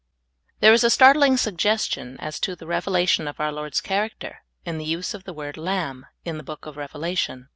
THERE 0.61 0.73
is 0.73 0.83
a 0.83 0.89
startling 0.89 1.37
suggestion 1.37 2.17
as 2.19 2.39
to 2.39 2.55
the 2.55 2.65
revelation 2.65 3.27
of 3.27 3.39
our 3.39 3.51
Lord's 3.51 3.81
character 3.81 4.39
in 4.65 4.79
the 4.79 4.85
use 4.85 5.13
of 5.13 5.25
the 5.25 5.31
word 5.33 5.57
lamb, 5.57 6.07
in 6.25 6.37
the 6.37 6.43
book 6.43 6.65
of 6.65 6.75
Revelation. 6.75 7.49